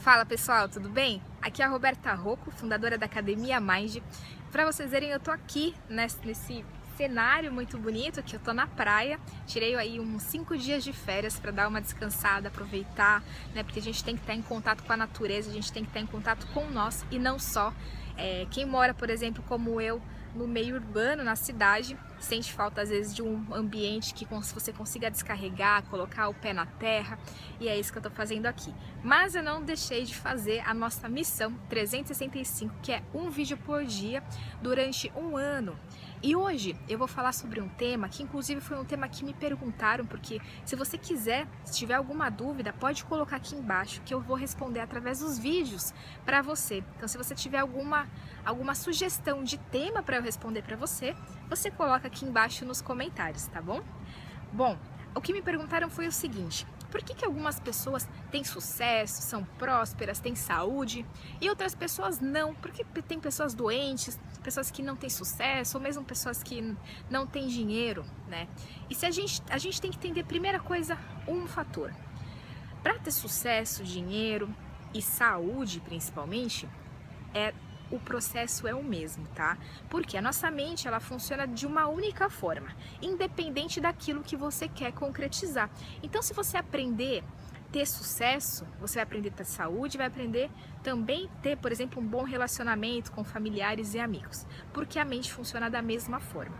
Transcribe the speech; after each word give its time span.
Fala 0.00 0.24
pessoal, 0.24 0.66
tudo 0.66 0.88
bem? 0.88 1.20
Aqui 1.42 1.60
é 1.60 1.66
a 1.66 1.68
Roberta 1.68 2.14
Rocco, 2.14 2.50
fundadora 2.50 2.96
da 2.96 3.04
Academia 3.04 3.60
Mind. 3.60 3.98
Para 4.50 4.64
vocês 4.64 4.90
verem, 4.90 5.10
eu 5.10 5.20
tô 5.20 5.30
aqui 5.30 5.74
nesse, 5.90 6.16
nesse, 6.24 6.64
cenário 6.96 7.52
muito 7.52 7.76
bonito, 7.76 8.22
que 8.22 8.34
eu 8.34 8.40
tô 8.40 8.54
na 8.54 8.66
praia. 8.66 9.20
Tirei 9.46 9.74
aí 9.74 10.00
uns 10.00 10.22
cinco 10.22 10.56
dias 10.56 10.82
de 10.82 10.94
férias 10.94 11.38
para 11.38 11.50
dar 11.50 11.68
uma 11.68 11.82
descansada, 11.82 12.48
aproveitar, 12.48 13.22
né? 13.54 13.62
Porque 13.62 13.78
a 13.78 13.82
gente 13.82 14.02
tem 14.02 14.16
que 14.16 14.22
estar 14.22 14.34
em 14.34 14.40
contato 14.40 14.82
com 14.84 14.92
a 14.94 14.96
natureza, 14.96 15.50
a 15.50 15.52
gente 15.52 15.70
tem 15.70 15.84
que 15.84 15.90
estar 15.90 16.00
em 16.00 16.06
contato 16.06 16.46
com 16.54 16.64
nós 16.70 17.04
e 17.10 17.18
não 17.18 17.38
só. 17.38 17.70
É, 18.16 18.46
quem 18.50 18.64
mora, 18.64 18.94
por 18.94 19.10
exemplo, 19.10 19.44
como 19.46 19.82
eu, 19.82 20.00
no 20.34 20.48
meio 20.48 20.76
urbano, 20.76 21.22
na 21.22 21.36
cidade, 21.36 21.94
sente 22.20 22.52
falta 22.52 22.82
às 22.82 22.90
vezes 22.90 23.14
de 23.14 23.22
um 23.22 23.52
ambiente 23.52 24.14
que 24.14 24.26
você 24.26 24.72
consiga 24.72 25.10
descarregar, 25.10 25.82
colocar 25.84 26.28
o 26.28 26.34
pé 26.34 26.52
na 26.52 26.66
terra, 26.66 27.18
e 27.58 27.68
é 27.68 27.78
isso 27.78 27.90
que 27.90 27.98
eu 27.98 28.02
tô 28.02 28.10
fazendo 28.10 28.46
aqui. 28.46 28.72
Mas 29.02 29.34
eu 29.34 29.42
não 29.42 29.62
deixei 29.62 30.04
de 30.04 30.14
fazer 30.14 30.60
a 30.60 30.74
nossa 30.74 31.08
missão 31.08 31.52
365, 31.68 32.74
que 32.82 32.92
é 32.92 33.02
um 33.14 33.30
vídeo 33.30 33.56
por 33.56 33.84
dia 33.84 34.22
durante 34.60 35.10
um 35.16 35.36
ano. 35.36 35.76
E 36.22 36.36
hoje 36.36 36.76
eu 36.86 36.98
vou 36.98 37.08
falar 37.08 37.32
sobre 37.32 37.62
um 37.62 37.68
tema 37.68 38.06
que 38.06 38.22
inclusive 38.22 38.60
foi 38.60 38.76
um 38.78 38.84
tema 38.84 39.08
que 39.08 39.24
me 39.24 39.32
perguntaram, 39.32 40.04
porque 40.04 40.38
se 40.66 40.76
você 40.76 40.98
quiser, 40.98 41.48
se 41.64 41.78
tiver 41.78 41.94
alguma 41.94 42.28
dúvida, 42.28 42.74
pode 42.74 43.04
colocar 43.04 43.36
aqui 43.36 43.54
embaixo 43.54 44.02
que 44.02 44.12
eu 44.12 44.20
vou 44.20 44.36
responder 44.36 44.80
através 44.80 45.20
dos 45.20 45.38
vídeos 45.38 45.94
para 46.26 46.42
você. 46.42 46.84
Então 46.96 47.08
se 47.08 47.16
você 47.16 47.34
tiver 47.34 47.58
alguma 47.58 48.06
alguma 48.44 48.74
sugestão 48.74 49.42
de 49.42 49.56
tema 49.56 50.02
para 50.02 50.16
eu 50.16 50.22
responder 50.22 50.62
para 50.62 50.76
você, 50.76 51.16
você 51.48 51.70
coloca 51.70 52.09
aqui 52.10 52.26
embaixo 52.26 52.64
nos 52.64 52.82
comentários, 52.82 53.46
tá 53.46 53.62
bom? 53.62 53.80
Bom, 54.52 54.76
o 55.14 55.20
que 55.20 55.32
me 55.32 55.40
perguntaram 55.40 55.88
foi 55.88 56.08
o 56.08 56.12
seguinte: 56.12 56.66
por 56.90 57.02
que, 57.02 57.14
que 57.14 57.24
algumas 57.24 57.60
pessoas 57.60 58.08
têm 58.30 58.42
sucesso, 58.42 59.22
são 59.22 59.44
prósperas, 59.58 60.18
têm 60.18 60.34
saúde 60.34 61.06
e 61.40 61.48
outras 61.48 61.74
pessoas 61.74 62.18
não? 62.20 62.54
Porque 62.54 62.84
tem 63.02 63.20
pessoas 63.20 63.54
doentes, 63.54 64.18
pessoas 64.42 64.70
que 64.70 64.82
não 64.82 64.96
têm 64.96 65.08
sucesso, 65.08 65.78
ou 65.78 65.82
mesmo 65.82 66.04
pessoas 66.04 66.42
que 66.42 66.76
não 67.08 67.26
têm 67.26 67.46
dinheiro, 67.46 68.04
né? 68.28 68.48
E 68.90 68.94
se 68.94 69.06
a 69.06 69.10
gente, 69.10 69.40
a 69.48 69.58
gente 69.58 69.80
tem 69.80 69.90
que 69.90 69.96
entender, 69.96 70.24
primeira 70.24 70.58
coisa, 70.58 70.98
um 71.28 71.46
fator. 71.46 71.94
Para 72.82 72.98
ter 72.98 73.12
sucesso, 73.12 73.84
dinheiro 73.84 74.52
e 74.92 75.00
saúde, 75.00 75.80
principalmente, 75.80 76.68
é 77.32 77.54
o 77.90 77.98
processo 77.98 78.66
é 78.66 78.74
o 78.74 78.82
mesmo, 78.82 79.26
tá? 79.28 79.58
Porque 79.88 80.16
a 80.16 80.22
nossa 80.22 80.50
mente 80.50 80.86
ela 80.86 81.00
funciona 81.00 81.46
de 81.46 81.66
uma 81.66 81.88
única 81.88 82.30
forma, 82.30 82.68
independente 83.02 83.80
daquilo 83.80 84.22
que 84.22 84.36
você 84.36 84.68
quer 84.68 84.92
concretizar. 84.92 85.70
Então, 86.02 86.22
se 86.22 86.32
você 86.32 86.56
aprender 86.56 87.24
ter 87.70 87.86
sucesso, 87.86 88.66
você 88.80 88.96
vai 88.96 89.04
aprender 89.04 89.30
ter 89.30 89.44
saúde, 89.44 89.96
vai 89.96 90.06
aprender 90.06 90.50
também 90.82 91.30
ter, 91.40 91.56
por 91.56 91.70
exemplo, 91.70 92.02
um 92.02 92.06
bom 92.06 92.24
relacionamento 92.24 93.12
com 93.12 93.22
familiares 93.22 93.94
e 93.94 94.00
amigos, 94.00 94.46
porque 94.72 94.98
a 94.98 95.04
mente 95.04 95.32
funciona 95.32 95.70
da 95.70 95.80
mesma 95.80 96.18
forma. 96.20 96.56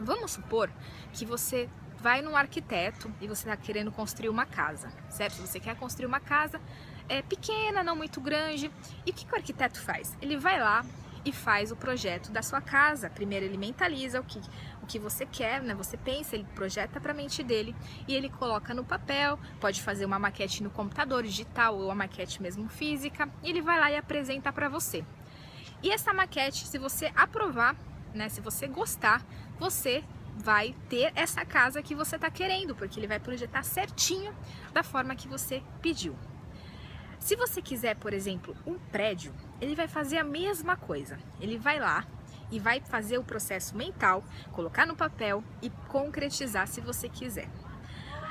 Vamos 0.00 0.32
supor 0.32 0.70
que 1.12 1.24
você 1.24 1.68
vai 1.98 2.20
num 2.20 2.36
arquiteto 2.36 3.12
e 3.20 3.28
você 3.28 3.48
está 3.48 3.56
querendo 3.56 3.92
construir 3.92 4.28
uma 4.28 4.44
casa, 4.44 4.92
certo? 5.08 5.36
Você 5.36 5.60
quer 5.60 5.76
construir 5.76 6.06
uma 6.06 6.20
casa 6.20 6.60
é, 7.08 7.22
pequena, 7.22 7.82
não 7.82 7.96
muito 7.96 8.20
grande. 8.20 8.70
E 9.06 9.10
o 9.10 9.14
que, 9.14 9.24
que 9.26 9.32
o 9.32 9.36
arquiteto 9.36 9.80
faz? 9.80 10.16
Ele 10.20 10.36
vai 10.36 10.58
lá 10.58 10.84
e 11.24 11.32
faz 11.32 11.72
o 11.72 11.76
projeto 11.76 12.30
da 12.30 12.42
sua 12.42 12.60
casa. 12.60 13.08
Primeiro 13.08 13.46
ele 13.46 13.56
mentaliza 13.56 14.20
o 14.20 14.24
que, 14.24 14.40
o 14.82 14.86
que 14.86 14.98
você 14.98 15.24
quer, 15.24 15.62
né? 15.62 15.74
Você 15.74 15.96
pensa, 15.96 16.34
ele 16.34 16.46
projeta 16.54 17.00
para 17.00 17.12
a 17.12 17.14
mente 17.14 17.42
dele 17.42 17.74
e 18.06 18.14
ele 18.14 18.28
coloca 18.28 18.74
no 18.74 18.84
papel, 18.84 19.38
pode 19.60 19.82
fazer 19.82 20.04
uma 20.04 20.18
maquete 20.18 20.62
no 20.62 20.70
computador 20.70 21.22
digital 21.22 21.76
ou 21.76 21.86
uma 21.86 21.94
maquete 21.94 22.42
mesmo 22.42 22.68
física, 22.68 23.28
e 23.42 23.48
ele 23.48 23.62
vai 23.62 23.80
lá 23.80 23.90
e 23.90 23.96
apresenta 23.96 24.52
para 24.52 24.68
você. 24.68 25.04
E 25.82 25.90
essa 25.90 26.12
maquete, 26.12 26.66
se 26.66 26.78
você 26.78 27.10
aprovar, 27.14 27.76
né, 28.14 28.28
se 28.28 28.40
você 28.40 28.66
gostar, 28.66 29.24
você 29.58 30.04
vai 30.36 30.74
ter 30.88 31.12
essa 31.14 31.44
casa 31.44 31.82
que 31.82 31.94
você 31.94 32.16
está 32.16 32.30
querendo, 32.30 32.74
porque 32.74 32.98
ele 32.98 33.06
vai 33.06 33.20
projetar 33.20 33.62
certinho 33.62 34.34
da 34.72 34.82
forma 34.82 35.14
que 35.14 35.28
você 35.28 35.62
pediu. 35.80 36.16
Se 37.24 37.36
você 37.36 37.62
quiser, 37.62 37.96
por 37.96 38.12
exemplo, 38.12 38.54
um 38.66 38.78
prédio, 38.78 39.32
ele 39.58 39.74
vai 39.74 39.88
fazer 39.88 40.18
a 40.18 40.22
mesma 40.22 40.76
coisa. 40.76 41.18
Ele 41.40 41.56
vai 41.56 41.80
lá 41.80 42.06
e 42.52 42.60
vai 42.60 42.82
fazer 42.82 43.16
o 43.16 43.24
processo 43.24 43.74
mental, 43.74 44.22
colocar 44.52 44.86
no 44.86 44.94
papel 44.94 45.42
e 45.62 45.70
concretizar 45.88 46.68
se 46.68 46.82
você 46.82 47.08
quiser. 47.08 47.48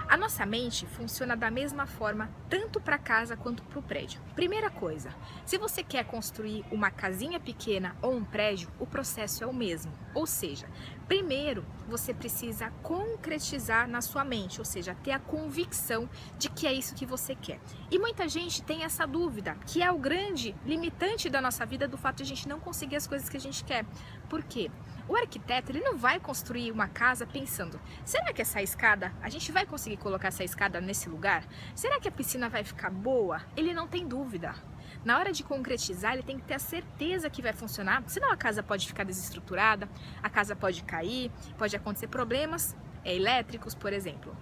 A 0.07 0.15
nossa 0.15 0.45
mente 0.45 0.85
funciona 0.85 1.35
da 1.35 1.49
mesma 1.49 1.87
forma 1.87 2.29
tanto 2.47 2.79
para 2.79 2.99
casa 2.99 3.35
quanto 3.35 3.63
para 3.63 3.79
o 3.79 3.81
prédio. 3.81 4.21
Primeira 4.35 4.69
coisa, 4.69 5.09
se 5.43 5.57
você 5.57 5.81
quer 5.81 6.05
construir 6.05 6.63
uma 6.69 6.91
casinha 6.91 7.39
pequena 7.39 7.95
ou 7.99 8.13
um 8.13 8.23
prédio, 8.23 8.69
o 8.79 8.85
processo 8.85 9.43
é 9.43 9.47
o 9.47 9.53
mesmo. 9.53 9.91
Ou 10.13 10.27
seja, 10.27 10.69
primeiro 11.07 11.65
você 11.87 12.13
precisa 12.13 12.69
concretizar 12.81 13.87
na 13.87 14.01
sua 14.01 14.23
mente, 14.23 14.59
ou 14.59 14.65
seja, 14.65 14.95
ter 15.03 15.11
a 15.11 15.19
convicção 15.19 16.09
de 16.37 16.49
que 16.49 16.65
é 16.65 16.73
isso 16.73 16.95
que 16.95 17.05
você 17.05 17.35
quer. 17.35 17.59
E 17.91 17.99
muita 17.99 18.27
gente 18.27 18.63
tem 18.63 18.83
essa 18.83 19.05
dúvida, 19.05 19.55
que 19.67 19.81
é 19.81 19.91
o 19.91 19.97
grande 19.97 20.55
limitante 20.65 21.29
da 21.29 21.41
nossa 21.41 21.65
vida 21.65 21.87
do 21.87 21.97
fato 21.97 22.17
de 22.17 22.23
a 22.23 22.25
gente 22.25 22.47
não 22.47 22.59
conseguir 22.59 22.95
as 22.95 23.07
coisas 23.07 23.29
que 23.29 23.37
a 23.37 23.39
gente 23.39 23.63
quer. 23.63 23.85
Por 24.29 24.43
quê? 24.43 24.71
O 25.07 25.15
arquiteto 25.17 25.71
ele 25.71 25.81
não 25.81 25.97
vai 25.97 26.19
construir 26.19 26.71
uma 26.71 26.87
casa 26.87 27.27
pensando: 27.27 27.79
será 28.05 28.31
que 28.31 28.41
essa 28.41 28.61
escada, 28.61 29.13
a 29.21 29.29
gente 29.29 29.51
vai 29.51 29.65
conseguir 29.65 29.97
colocar 29.97 30.29
essa 30.29 30.43
escada 30.43 30.79
nesse 30.79 31.09
lugar? 31.09 31.45
Será 31.75 31.99
que 31.99 32.07
a 32.07 32.11
piscina 32.11 32.47
vai 32.47 32.63
ficar 32.63 32.89
boa? 32.89 33.41
Ele 33.55 33.73
não 33.73 33.87
tem 33.87 34.07
dúvida. 34.07 34.55
Na 35.03 35.17
hora 35.17 35.31
de 35.31 35.43
concretizar, 35.43 36.13
ele 36.13 36.23
tem 36.23 36.37
que 36.37 36.45
ter 36.45 36.55
a 36.55 36.59
certeza 36.59 37.29
que 37.29 37.41
vai 37.41 37.53
funcionar, 37.53 38.03
senão 38.07 38.31
a 38.31 38.37
casa 38.37 38.63
pode 38.63 38.87
ficar 38.87 39.03
desestruturada, 39.03 39.89
a 40.21 40.29
casa 40.29 40.55
pode 40.55 40.83
cair, 40.83 41.31
pode 41.57 41.75
acontecer 41.75 42.07
problemas 42.07 42.75
é, 43.03 43.15
elétricos, 43.15 43.75
por 43.75 43.91
exemplo. 43.93 44.35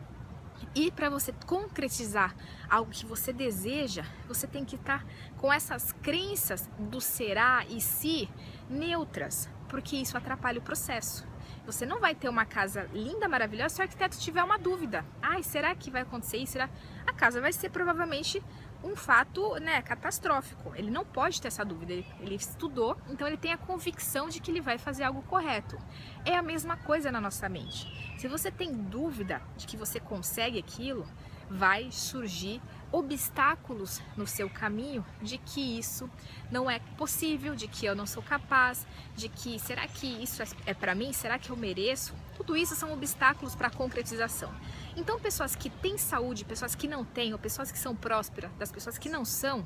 E 0.75 0.91
para 0.91 1.09
você 1.09 1.33
concretizar 1.45 2.35
algo 2.69 2.91
que 2.91 3.05
você 3.05 3.33
deseja, 3.33 4.05
você 4.27 4.47
tem 4.47 4.63
que 4.63 4.75
estar 4.75 4.99
tá 4.99 5.05
com 5.37 5.51
essas 5.51 5.91
crenças 5.91 6.69
do 6.77 7.01
será 7.01 7.65
e 7.67 7.81
se 7.81 8.29
neutras, 8.69 9.49
porque 9.67 9.97
isso 9.97 10.17
atrapalha 10.17 10.59
o 10.59 10.61
processo. 10.61 11.29
Você 11.65 11.85
não 11.85 11.99
vai 11.99 12.15
ter 12.15 12.27
uma 12.27 12.45
casa 12.45 12.89
linda, 12.93 13.27
maravilhosa, 13.27 13.75
se 13.75 13.81
o 13.81 13.83
arquiteto 13.83 14.17
tiver 14.17 14.43
uma 14.43 14.57
dúvida. 14.57 15.05
Ai, 15.21 15.43
será 15.43 15.75
que 15.75 15.91
vai 15.91 16.01
acontecer 16.01 16.37
isso? 16.37 16.53
Será? 16.53 16.69
A 17.05 17.13
casa 17.13 17.39
vai 17.39 17.53
ser 17.53 17.69
provavelmente 17.69 18.41
um 18.83 18.95
fato 18.95 19.55
né, 19.59 19.81
catastrófico. 19.81 20.73
Ele 20.75 20.89
não 20.89 21.05
pode 21.05 21.41
ter 21.41 21.47
essa 21.47 21.63
dúvida. 21.63 21.93
Ele, 21.93 22.05
ele, 22.19 22.35
estudou, 22.35 22.97
então 23.09 23.27
ele 23.27 23.37
tem 23.37 23.53
a 23.53 23.57
convicção 23.57 24.29
de 24.29 24.39
que 24.39 24.51
ele 24.51 24.61
vai 24.61 24.77
fazer 24.77 25.03
algo 25.03 25.21
correto. 25.23 25.77
É 26.25 26.35
a 26.35 26.41
mesma 26.41 26.77
coisa 26.77 27.11
na 27.11 27.21
nossa 27.21 27.47
mente. 27.47 27.87
Se 28.17 28.27
você 28.27 28.51
tem 28.51 28.73
dúvida 28.73 29.41
de 29.57 29.65
que 29.65 29.77
você 29.77 29.99
consegue 29.99 30.59
aquilo, 30.59 31.07
vai 31.51 31.91
surgir 31.91 32.61
obstáculos 32.91 34.01
no 34.17 34.25
seu 34.25 34.49
caminho 34.49 35.05
de 35.21 35.37
que 35.37 35.79
isso 35.79 36.09
não 36.49 36.69
é 36.69 36.79
possível, 36.97 37.55
de 37.55 37.67
que 37.67 37.85
eu 37.85 37.95
não 37.95 38.05
sou 38.05 38.23
capaz, 38.23 38.85
de 39.15 39.29
que 39.29 39.59
será 39.59 39.87
que 39.87 40.07
isso 40.07 40.41
é, 40.41 40.45
é 40.67 40.73
para 40.73 40.95
mim? 40.95 41.13
Será 41.13 41.37
que 41.37 41.49
eu 41.49 41.55
mereço? 41.55 42.13
Tudo 42.35 42.55
isso 42.55 42.75
são 42.75 42.91
obstáculos 42.91 43.55
para 43.55 43.67
a 43.67 43.71
concretização. 43.71 44.53
Então, 44.95 45.19
pessoas 45.19 45.55
que 45.55 45.69
têm 45.69 45.97
saúde, 45.97 46.43
pessoas 46.43 46.75
que 46.75 46.87
não 46.87 47.05
têm, 47.05 47.33
ou 47.33 47.39
pessoas 47.39 47.71
que 47.71 47.77
são 47.77 47.95
prósperas, 47.95 48.51
das 48.53 48.71
pessoas 48.71 48.97
que 48.97 49.09
não 49.09 49.23
são, 49.23 49.65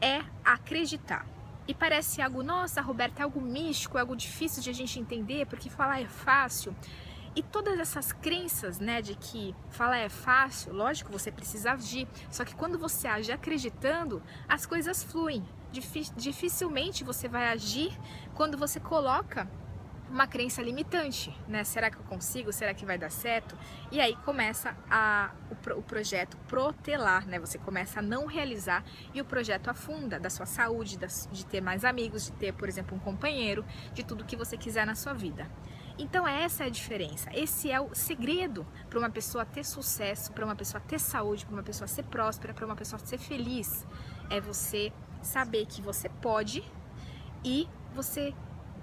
é 0.00 0.22
acreditar. 0.44 1.26
E 1.66 1.74
parece 1.74 2.20
algo, 2.20 2.42
nossa, 2.42 2.80
Roberta, 2.80 3.22
é 3.22 3.24
algo 3.24 3.40
místico, 3.40 3.96
é 3.96 4.00
algo 4.00 4.16
difícil 4.16 4.62
de 4.62 4.70
a 4.70 4.72
gente 4.72 4.98
entender, 4.98 5.46
porque 5.46 5.70
falar 5.70 6.00
é 6.00 6.06
fácil. 6.06 6.74
E 7.34 7.42
todas 7.42 7.78
essas 7.78 8.12
crenças, 8.12 8.78
né, 8.78 9.00
de 9.00 9.14
que 9.14 9.54
falar 9.70 9.98
é 9.98 10.08
fácil, 10.08 10.72
lógico, 10.72 11.10
você 11.10 11.32
precisa 11.32 11.72
agir. 11.72 12.06
Só 12.30 12.44
que 12.44 12.54
quando 12.54 12.78
você 12.78 13.08
age 13.08 13.32
acreditando, 13.32 14.22
as 14.48 14.66
coisas 14.66 15.02
fluem. 15.02 15.42
Dificilmente 16.16 17.02
você 17.02 17.28
vai 17.28 17.48
agir 17.48 17.98
quando 18.34 18.58
você 18.58 18.78
coloca 18.78 19.48
uma 20.12 20.26
crença 20.26 20.60
limitante, 20.60 21.34
né? 21.48 21.64
Será 21.64 21.90
que 21.90 21.96
eu 21.96 22.04
consigo? 22.04 22.52
Será 22.52 22.74
que 22.74 22.84
vai 22.84 22.98
dar 22.98 23.10
certo? 23.10 23.56
E 23.90 23.98
aí 23.98 24.14
começa 24.16 24.76
a, 24.90 25.30
o, 25.50 25.78
o, 25.78 25.82
projeto 25.82 26.36
protelar, 26.46 27.26
né? 27.26 27.38
Você 27.38 27.56
começa 27.56 28.00
a 28.00 28.02
não 28.02 28.26
realizar 28.26 28.84
e 29.14 29.22
o 29.22 29.24
projeto 29.24 29.68
afunda 29.68 30.20
da 30.20 30.28
sua 30.28 30.44
saúde, 30.44 30.98
das, 30.98 31.26
de 31.32 31.46
ter 31.46 31.62
mais 31.62 31.82
amigos, 31.82 32.26
de 32.26 32.32
ter, 32.32 32.52
por 32.52 32.68
exemplo, 32.68 32.94
um 32.94 33.00
companheiro, 33.00 33.64
de 33.94 34.04
tudo 34.04 34.22
que 34.22 34.36
você 34.36 34.58
quiser 34.58 34.84
na 34.84 34.94
sua 34.94 35.14
vida. 35.14 35.50
Então 35.98 36.26
essa 36.26 36.64
é 36.64 36.66
a 36.66 36.70
diferença. 36.70 37.30
Esse 37.32 37.70
é 37.70 37.80
o 37.80 37.94
segredo 37.94 38.66
para 38.88 38.98
uma 38.98 39.10
pessoa 39.10 39.44
ter 39.44 39.64
sucesso, 39.64 40.32
para 40.32 40.44
uma 40.44 40.56
pessoa 40.56 40.80
ter 40.80 40.98
saúde, 40.98 41.44
para 41.44 41.54
uma 41.54 41.62
pessoa 41.62 41.86
ser 41.86 42.04
próspera, 42.04 42.54
para 42.54 42.66
uma 42.66 42.76
pessoa 42.76 42.98
ser 42.98 43.18
feliz. 43.18 43.86
É 44.30 44.40
você 44.40 44.92
saber 45.22 45.66
que 45.66 45.80
você 45.80 46.08
pode 46.08 46.64
e 47.44 47.68
você 47.94 48.34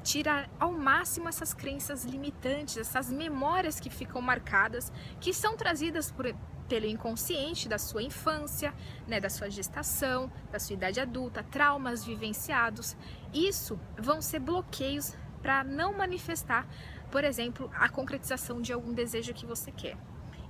tirar 0.04 0.50
ao 0.60 0.72
máximo 0.72 1.28
essas 1.28 1.54
crenças 1.54 2.06
limitantes, 2.06 2.78
essas 2.78 3.12
memórias 3.12 3.80
que 3.80 3.90
ficam 3.90 4.22
marcadas, 4.22 4.92
que 5.20 5.34
são 5.34 5.58
trazidas 5.58 6.12
por 6.12 6.34
pelo 6.70 6.86
inconsciente 6.86 7.68
da 7.68 7.80
sua 7.80 8.04
infância, 8.04 8.72
né, 9.08 9.20
da 9.20 9.28
sua 9.28 9.50
gestação, 9.50 10.32
da 10.52 10.60
sua 10.60 10.76
idade 10.76 11.00
adulta, 11.00 11.42
traumas 11.42 12.06
vivenciados. 12.06 12.96
Isso 13.34 13.78
vão 13.98 14.22
ser 14.22 14.38
bloqueios 14.40 15.18
para 15.42 15.64
não 15.64 15.98
manifestar, 15.98 16.68
por 17.12 17.24
exemplo, 17.24 17.70
a 17.74 17.90
concretização 17.90 18.62
de 18.62 18.72
algum 18.72 18.94
desejo 18.94 19.34
que 19.34 19.46
você 19.46 19.72
quer. 19.72 19.98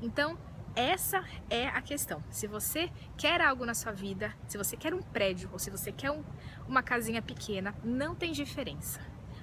Então, 0.01 0.38
essa 0.75 1.23
é 1.50 1.67
a 1.67 1.81
questão. 1.81 2.23
Se 2.29 2.47
você 2.47 2.89
quer 3.17 3.41
algo 3.41 3.65
na 3.65 3.73
sua 3.73 3.91
vida, 3.91 4.33
se 4.47 4.57
você 4.57 4.77
quer 4.77 4.94
um 4.94 5.01
prédio 5.01 5.50
ou 5.51 5.59
se 5.59 5.69
você 5.69 5.91
quer 5.91 6.11
um, 6.11 6.23
uma 6.67 6.83
casinha 6.83 7.21
pequena, 7.21 7.75
não 7.83 8.15
tem 8.15 8.31
diferença. 8.31 9.00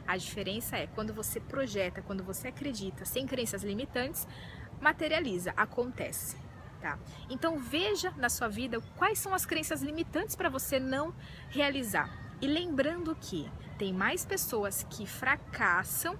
A 0.06 0.16
diferença 0.16 0.76
é 0.76 0.86
quando 0.86 1.12
você 1.12 1.40
projeta, 1.40 2.00
quando 2.00 2.22
você 2.22 2.48
acredita, 2.48 3.04
sem 3.04 3.26
crenças 3.26 3.64
limitantes, 3.64 4.26
materializa, 4.80 5.52
acontece. 5.56 6.36
Tá? 6.80 6.98
Então 7.28 7.58
veja 7.58 8.12
na 8.16 8.28
sua 8.28 8.48
vida 8.48 8.80
quais 8.96 9.18
são 9.18 9.34
as 9.34 9.44
crenças 9.44 9.82
limitantes 9.82 10.36
para 10.36 10.48
você 10.48 10.78
não 10.78 11.12
realizar. 11.48 12.08
E 12.40 12.46
lembrando 12.46 13.16
que 13.16 13.50
tem 13.78 13.92
mais 13.92 14.24
pessoas 14.24 14.86
que 14.88 15.06
fracassam 15.06 16.18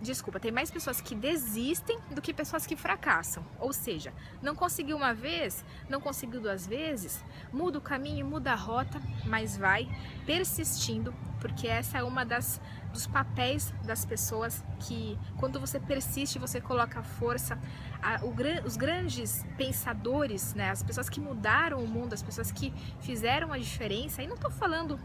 desculpa, 0.00 0.38
tem 0.38 0.52
mais 0.52 0.70
pessoas 0.70 1.00
que 1.00 1.14
desistem 1.14 1.98
do 2.10 2.20
que 2.20 2.32
pessoas 2.32 2.66
que 2.66 2.76
fracassam. 2.76 3.44
Ou 3.58 3.72
seja, 3.72 4.12
não 4.42 4.54
conseguiu 4.54 4.96
uma 4.96 5.14
vez, 5.14 5.64
não 5.88 6.00
conseguiu 6.00 6.40
duas 6.40 6.66
vezes, 6.66 7.24
muda 7.52 7.78
o 7.78 7.80
caminho, 7.80 8.26
muda 8.26 8.52
a 8.52 8.56
rota, 8.56 9.00
mas 9.24 9.56
vai 9.56 9.88
persistindo, 10.24 11.14
porque 11.40 11.66
essa 11.66 11.98
é 11.98 12.02
uma 12.02 12.24
das 12.24 12.60
dos 12.96 13.06
papéis 13.06 13.74
das 13.84 14.06
pessoas 14.06 14.64
que 14.80 15.18
quando 15.36 15.60
você 15.60 15.78
persiste, 15.78 16.38
você 16.38 16.62
coloca 16.62 17.02
força, 17.02 17.58
a, 18.02 18.24
o, 18.24 18.34
os 18.64 18.76
grandes 18.76 19.44
pensadores, 19.58 20.54
né, 20.54 20.70
as 20.70 20.82
pessoas 20.82 21.10
que 21.10 21.20
mudaram 21.20 21.84
o 21.84 21.86
mundo, 21.86 22.14
as 22.14 22.22
pessoas 22.22 22.50
que 22.50 22.72
fizeram 23.00 23.52
a 23.52 23.58
diferença, 23.58 24.22
e 24.22 24.26
não 24.26 24.34
estou 24.34 24.50
falando 24.50 24.98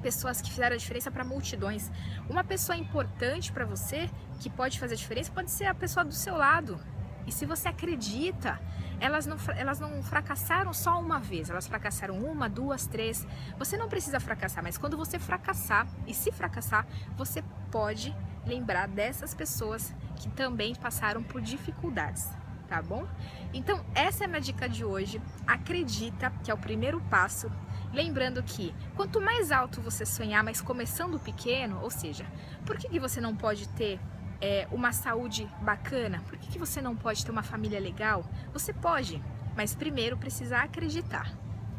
pessoas 0.00 0.40
que 0.40 0.50
fizeram 0.50 0.74
a 0.74 0.78
diferença 0.78 1.10
para 1.10 1.24
multidões. 1.24 1.90
Uma 2.28 2.42
pessoa 2.42 2.76
importante 2.76 3.52
para 3.52 3.64
você, 3.64 4.10
que 4.40 4.50
pode 4.50 4.78
fazer 4.78 4.94
a 4.94 4.96
diferença, 4.96 5.30
pode 5.32 5.50
ser 5.50 5.66
a 5.66 5.74
pessoa 5.74 6.04
do 6.04 6.14
seu 6.14 6.36
lado. 6.36 6.80
E 7.26 7.32
se 7.32 7.46
você 7.46 7.68
acredita, 7.68 8.60
elas 8.98 9.26
não, 9.26 9.36
elas 9.56 9.78
não 9.78 10.02
fracassaram 10.02 10.72
só 10.72 11.00
uma 11.00 11.20
vez, 11.20 11.50
elas 11.50 11.66
fracassaram 11.66 12.18
uma, 12.18 12.48
duas, 12.48 12.86
três. 12.86 13.26
Você 13.58 13.76
não 13.76 13.88
precisa 13.88 14.18
fracassar, 14.18 14.62
mas 14.62 14.76
quando 14.76 14.96
você 14.96 15.18
fracassar, 15.18 15.86
e 16.06 16.14
se 16.14 16.32
fracassar, 16.32 16.86
você 17.16 17.42
pode 17.70 18.16
lembrar 18.46 18.88
dessas 18.88 19.34
pessoas 19.34 19.94
que 20.16 20.28
também 20.30 20.74
passaram 20.74 21.22
por 21.22 21.40
dificuldades 21.40 22.28
tá 22.70 22.80
bom? 22.80 23.04
Então, 23.52 23.84
essa 23.96 24.22
é 24.22 24.26
a 24.26 24.28
minha 24.28 24.40
dica 24.40 24.68
de 24.68 24.84
hoje. 24.84 25.20
Acredita 25.44 26.30
que 26.42 26.52
é 26.52 26.54
o 26.54 26.56
primeiro 26.56 27.00
passo. 27.10 27.50
Lembrando 27.92 28.40
que 28.44 28.72
quanto 28.94 29.20
mais 29.20 29.50
alto 29.50 29.80
você 29.80 30.06
sonhar, 30.06 30.44
mas 30.44 30.60
começando 30.60 31.18
pequeno, 31.18 31.80
ou 31.82 31.90
seja, 31.90 32.24
por 32.64 32.78
que, 32.78 32.88
que 32.88 33.00
você 33.00 33.20
não 33.20 33.34
pode 33.34 33.68
ter 33.70 33.98
é, 34.40 34.68
uma 34.70 34.92
saúde 34.92 35.48
bacana? 35.60 36.22
Por 36.28 36.38
que, 36.38 36.46
que 36.52 36.58
você 36.58 36.80
não 36.80 36.94
pode 36.94 37.24
ter 37.24 37.32
uma 37.32 37.42
família 37.42 37.80
legal? 37.80 38.24
Você 38.52 38.72
pode, 38.72 39.20
mas 39.56 39.74
primeiro 39.74 40.16
precisa 40.16 40.58
acreditar, 40.58 41.28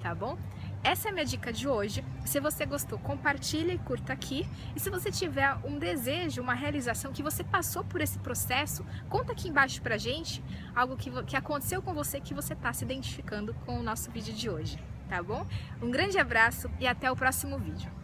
tá 0.02 0.14
bom? 0.14 0.38
Essa 0.84 1.10
é 1.10 1.12
a 1.12 1.14
minha 1.14 1.26
dica 1.26 1.54
de 1.54 1.68
hoje. 1.68 2.04
Se 2.26 2.40
você 2.40 2.66
gostou, 2.66 2.98
compartilhe 2.98 3.74
e 3.74 3.78
curta 3.78 4.14
aqui. 4.14 4.48
E 4.76 4.80
se 4.80 4.90
você 4.90 5.12
tiver 5.12 5.56
um 5.64 5.78
desejo, 5.78 6.42
uma 6.42 6.56
realização 6.56 7.14
que 7.14 7.22
você 7.22 7.44
passou 7.44 7.84
por 7.84 8.02
esse 8.02 8.18
processo, 8.18 8.84
conta 9.08 9.32
aqui 9.32 9.48
embaixo 9.48 9.80
pra 9.82 9.98
gente 9.98 10.44
algo 10.76 10.98
que, 10.98 11.12
que 11.24 11.36
aconteceu 11.36 11.84
com 11.84 11.94
você 11.94 12.20
que 12.20 12.34
você 12.34 12.54
está 12.54 12.74
se 12.74 12.84
identificando 12.84 13.54
com 13.66 13.80
o 13.80 13.84
nosso 13.84 14.10
vídeo 14.10 14.34
de 14.34 14.50
hoje, 14.50 14.80
tá 15.08 15.22
bom? 15.22 15.46
Um 15.82 15.92
grande 15.92 16.18
abraço 16.18 16.70
e 16.80 16.88
até 16.88 17.12
o 17.12 17.16
próximo 17.16 17.60
vídeo. 17.60 18.01